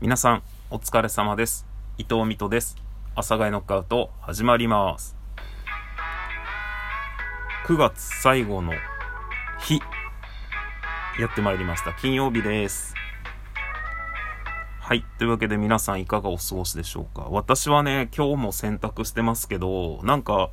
[0.00, 1.66] 皆さん、お疲れ様です。
[1.96, 2.76] 伊藤美斗です。
[3.16, 5.16] 阿佐ヶ谷ノックアウト、始まります。
[7.66, 8.74] 9月最後の
[9.58, 9.80] 日、
[11.18, 11.94] やってまいりました。
[11.94, 12.94] 金曜日です。
[14.78, 15.04] はい。
[15.18, 20.50] というわけで皆さんいかがお過ごしでしょうか私はね、今日も洗濯してますけど、なんか、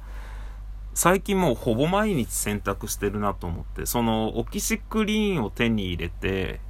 [0.95, 6.61] 最近もうほぼ毎日洗濯してるなと思って、そのオキシクリーンを手に入れて、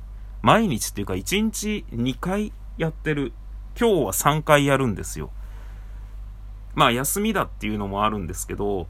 [0.42, 3.34] 毎日っていうか1日2回やってる。
[3.80, 5.32] 今日は3回やるんですよ。
[6.74, 8.88] まあ休みだっていうのもあるんですけど、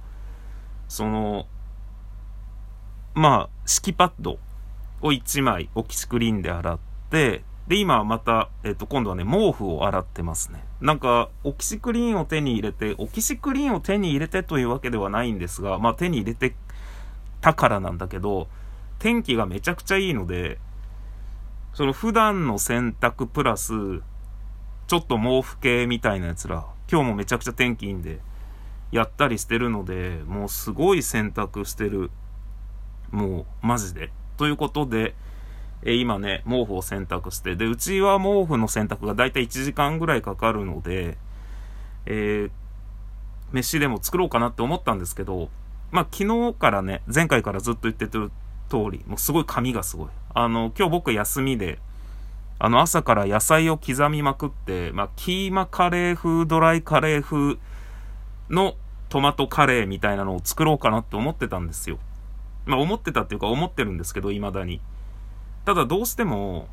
[0.88, 1.48] その、
[3.13, 4.39] まあ敷きパッド
[5.02, 10.63] を1枚オキシクリーンで洗って、で、今また、えっ、と、今度はね、毛布を洗ってますね。
[10.81, 16.55] なんか、オキシクリーンを手に入れて、オキシクリーンを手に入れてというわけではないんですが、まあ手に入れて
[17.41, 18.47] たからなんだけど、
[18.99, 20.59] 天気がめちゃくちゃいいので、
[21.75, 23.73] その普段の洗濯プラス、
[24.88, 28.22] ちょっと毛布系みたいなやつら、今日もめちゃくちゃ天気いいんで、
[28.94, 32.11] やったりしてるので、もうすごい洗濯してる。
[33.11, 34.13] もう、マジで。
[34.38, 35.16] ということで、
[35.83, 41.17] え今ね、毛布を洗濯して、で、うちは毛布の洗濯がだいたい1時間ぐらいかかるので、
[42.05, 42.52] えー
[43.52, 45.50] 飯でも作ろうかなって思ったんですけど、
[45.91, 48.31] まあ、昨日からね、前回からずっと言ってる
[48.69, 50.08] 通り、もうすごい髪がすごい。
[50.33, 51.80] あの、今日僕休みで、
[52.59, 57.57] あの、朝から野菜を刻みまくって、まあ、キーマカレー風、ドライカレー風
[58.49, 58.75] の
[59.09, 61.99] トマトカレーみたいなのを作ろうかなって思ってたんですよ。
[62.66, 64.81] まあ、思ってたっていうか思ってるんですけど、未だに。
[65.66, 66.67] ただどうしても、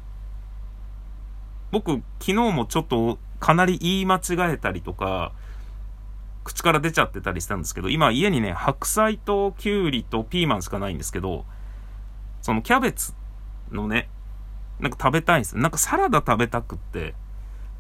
[1.71, 5.33] 僕、昨日もちょっとかなり言い間違えたりとか、
[6.45, 11.45] 口から出ちゃってたりしたんですけど、今家にね、白菜ときゅうりとピーマンしかないんですけど、
[12.43, 13.15] そのキャベツ
[13.71, 14.09] のね、
[14.81, 15.63] なんか食べたいんですよ。
[15.63, 17.15] なんかサラダ食べたくって、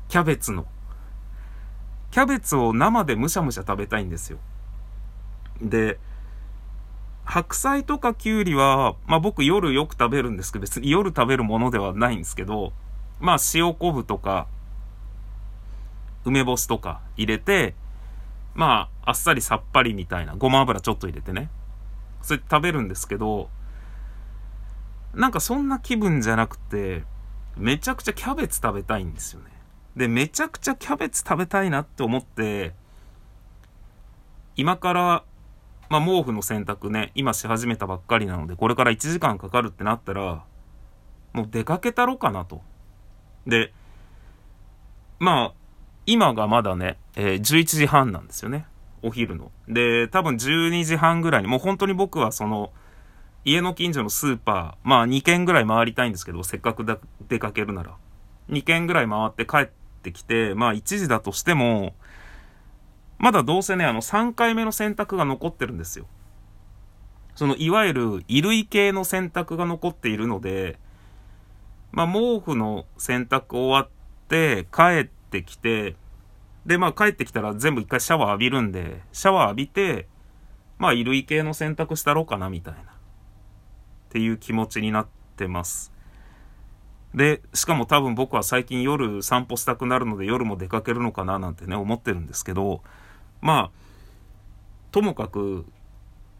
[0.08, 0.66] キャベツの。
[2.10, 4.38] キャベツを生でむしゃむしゃ食べたいんですよ。
[5.60, 5.98] で、
[7.24, 12.72] 白菜とかきゅうりは、まあ僕夜よく食べるんですけど、別に夜食べるものではないんですけど、
[13.20, 14.46] まあ塩昆布とか、
[16.24, 17.74] 梅干しとか入れて、
[18.54, 21.50] まああっさりさっぱりみたいな、ごま油ちょっと入れてね。
[22.20, 23.48] それ食べるんですけど、
[25.14, 27.04] なんかそんな気分じゃなくて、
[27.56, 29.50] めちゃくちゃキャベツ食べたいんですよね。
[29.96, 32.74] で、めちゃくちゃキャベツ食べたいなって思って、
[34.56, 35.24] 今から、
[35.90, 40.44] まあ毛布の洗濯ね、今し始めたばっかりなので、これから1時間かかるってなったら、
[41.32, 42.62] もう出かけたろかなと。
[43.46, 43.72] で、
[45.18, 45.54] まあ、
[46.06, 48.66] 今がまだね、えー11時半なんですよね。
[49.02, 49.50] お昼の。
[49.68, 52.72] で、多分12時半ぐらいに、もう本当に僕はその、
[53.44, 56.98] 家の近所のスーパー、まあ2軒ぐらい回りたいんですけど、せっかくだ
[57.28, 57.96] 出かけるなら。
[58.50, 59.68] 2軒ぐらい回って帰っ
[60.02, 61.94] てきて、まあ1時だとしても、
[63.18, 66.06] まだどうせね、あの3回目の洗濯が残ってるんですよ。
[67.34, 70.78] そのいわゆる衣類系の洗濯が残っているので、
[71.90, 73.88] まあ毛布の洗濯終わっ
[74.28, 75.96] て帰ってきて、
[76.64, 80.06] でまあ帰ってきたら全部一回シャワー浴びるんで、シャワー浴びて、
[80.78, 82.91] まあ衣類系の洗濯したろうかなみたいな。
[84.12, 85.06] っていう気持ちになっ
[85.38, 85.90] てます。
[87.14, 92.82] で、しかも多分僕は最近夜散歩したくなるので夜も出かけるのかななんてね、思ってるんですけど、
[93.40, 95.64] まあ、ともかく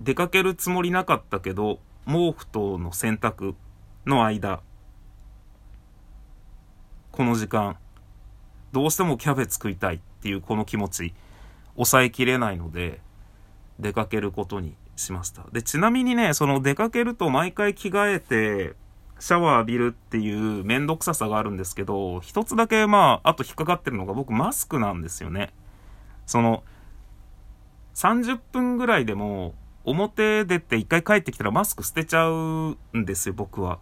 [0.03, 3.55] 出かけるつもりなかったけど、毛布との洗濯
[4.05, 4.61] の間、
[7.11, 7.79] この時間、
[8.73, 11.15] どうしてもキャベツ食いたいっていうこの気持ち、
[11.77, 13.01] 抑えきれないので、
[13.81, 15.45] 出かけることにしました。
[15.53, 18.75] で、ちなみにね、その出かけると毎回着替えて、
[19.19, 25.53] シャワー浴びるっていうめんどくささがあるんですけど、一つだけまあ、あと引っかかってるのが僕マスクなんですよね。
[26.27, 26.65] その、
[27.95, 29.55] 30分ぐらいでも、
[29.85, 33.79] 表出て一回帰ってきたらマスク捨てちゃうんですよ、僕は。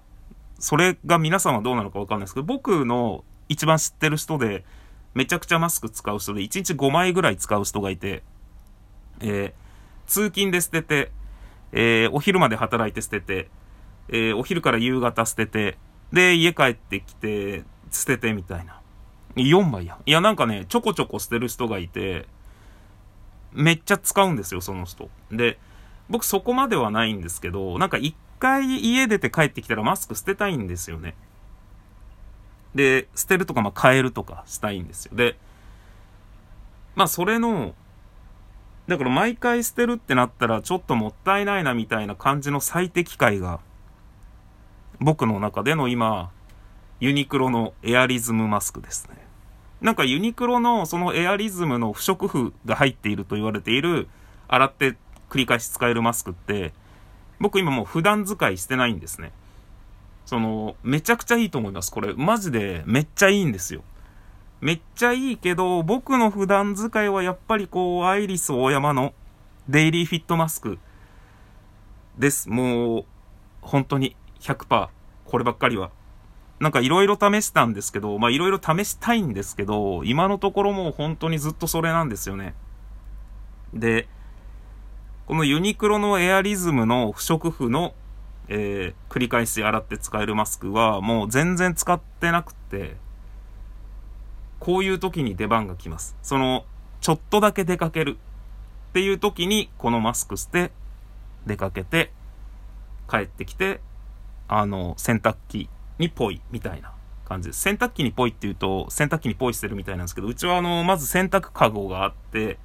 [0.58, 4.64] それが皆さんはどうなのかわかんないですけど、僕の一番知ってる人で、
[5.14, 8.22] めちゃくちゃマスク使う人で、1日5枚ぐらい使う人がいて、
[9.20, 9.69] えー
[10.10, 11.12] 通勤で捨てて、
[11.72, 13.48] えーお昼まで働いて捨てて、
[14.08, 15.78] えーお昼から夕方捨てて、
[16.12, 17.62] で、家帰ってきて、
[17.92, 18.80] 捨ててみたいな。
[19.36, 19.98] 4枚や。
[20.04, 22.26] いや、なんかね、ちょこちょこ捨てる人がいて、
[23.52, 25.08] めっちゃ使うんですよ、その人。
[25.30, 25.58] で、
[26.08, 31.14] 僕そこまではないんですけど、なんか一回家出て帰ってきたらマスク捨てたいんですよね。
[32.74, 35.14] で、捨てるとか、まあ、変えるとかしたいんですよ。
[35.14, 35.36] で、
[36.96, 37.76] まあ、それの、
[38.90, 43.60] だから毎回捨てるってなったらちょっともったいないなみたいな感じの最適解が
[44.98, 46.32] 僕の中での今
[46.98, 49.16] ユニクロのエアリズムマスクですね。
[49.80, 54.08] なんかユニクロのそのエアリズムの不織布が入っていると言われている、
[54.48, 54.96] 洗って
[55.30, 56.72] 繰り返し使えるマスクって、
[57.38, 59.30] 僕今もう普段使いしてないんですね。
[60.26, 61.92] その、めちゃくちゃいいと思います。
[61.92, 63.82] これ、マジでめっちゃいいんですよ。
[64.60, 69.14] めっちゃいいけど、僕の普段使いはやっぱりこう、アイリス大山の
[69.68, 70.78] デイリーフィットマスク
[72.18, 72.48] です。
[72.50, 73.04] もう、
[73.62, 74.88] 本当に100%
[75.24, 75.90] こればっかりは。
[76.58, 82.54] なんかいろいろ試したんですけど、まあいろいろ試したいんですけど、今のところもう本当にずっとそれなんですよね。
[83.72, 84.08] で、
[85.26, 87.94] このユニクロのエアリズムの不織布の、
[88.48, 92.96] えー、繰り返し洗って使えるマスクはもう全然使ってなくて、
[94.60, 96.16] こういう時に出番が来ます。
[96.22, 96.64] その、
[97.00, 98.18] ちょっとだけ出かける
[98.90, 100.70] っていう時にこのマスクして
[101.46, 102.12] 出かけて
[103.10, 103.80] 帰ってきて、
[104.46, 105.68] あの、洗濯機
[105.98, 106.92] にぽいみたいな
[107.24, 107.60] 感じです。
[107.60, 112.58] 洗濯機にぽいって言うと、洗濯機にぽいしてるみたいなんですけど、うちはあの、まず洗濯かごがあって、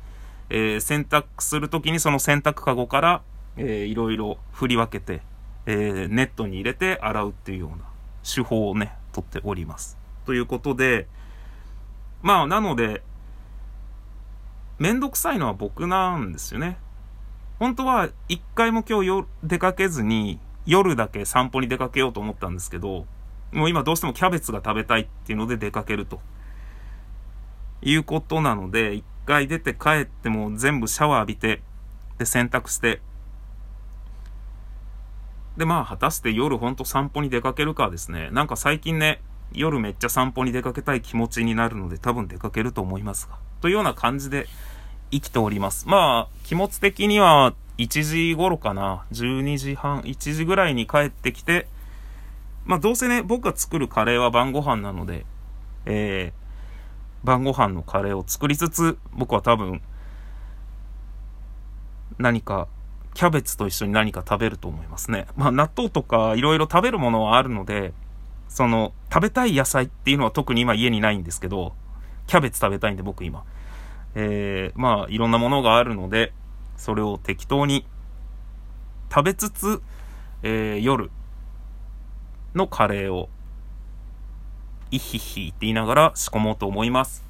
[0.49, 3.21] えー、洗濯するときにその洗濯かごから、
[3.57, 5.21] えー、いろいろ振り分けて、
[5.65, 7.85] えー、ネットに入れて洗うっていうような
[8.23, 9.97] 手法をね、とっております。
[10.25, 11.07] ということで、
[12.25, 13.03] まあ、なので、
[14.79, 16.79] めんどくさいのは僕なんですよね。
[17.59, 23.05] 本当は一回も今日出かけずに夜だけ散歩に出かけようと思ったんですけど、
[23.51, 26.19] もう今どうしてもキャベツが食べたいっていうので出かけると。
[27.83, 31.61] いうことなので、一回出て帰っても全部シャワー浴びて、
[32.17, 33.01] で洗濯して、
[35.57, 38.31] でまあ果たして夜ほんと散歩に出かけるかですね。
[38.31, 39.21] なんか最近ね、
[39.53, 43.37] 夜めっちゃ散歩に出かけたい気持ちになるので多分出かけると思いますが。
[43.61, 44.47] というような感じで
[45.11, 45.87] 生きております。
[45.87, 49.05] まあ、気持ち的には1時頃かな。
[49.11, 51.67] 12時半、1時ぐらいに帰ってきて、
[52.65, 55.25] まあどうせね、僕が作るカレーは晩ご飯なので、
[55.85, 59.81] えー、晩ご飯のカレーを作りつつ、僕は多分、
[62.17, 62.67] 何か、
[63.13, 65.27] キャベツと一緒に何か食べると思いますね。
[65.37, 67.93] まあ納豆とかいろいろ食べるものはあるので、
[68.47, 71.73] その、食べたい野菜っていうのは特に今家にないんですけど、
[72.27, 73.43] キャベツ食べたいんで僕今。
[74.15, 76.33] えー、まあいろんなものがあるので、
[76.77, 77.85] それを適当に
[79.09, 79.81] 食べつつ、
[80.43, 81.11] えー、夜
[82.53, 83.29] のカレーを、
[84.91, 87.25] いひひって言いながら仕込もうと思います。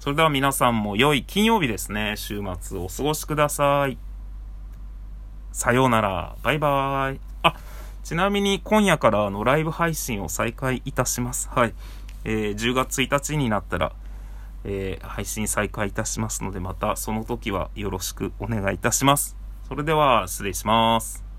[0.00, 2.14] それでは皆さんも良い金曜日ですね。
[2.16, 3.98] 週末お過ごしください。
[5.52, 6.36] さようなら。
[6.42, 7.20] バイバーイ。
[7.42, 7.54] あ、
[8.04, 11.48] ちなみに今夜からあのライブ配信を再開いたします。
[11.52, 11.74] はい。
[12.24, 13.92] えー、10月1日になったら、
[14.64, 19.36] えー、配信再開いたしますので、またその時はよろしくお願いいたします。
[19.68, 21.31] それでは失礼します。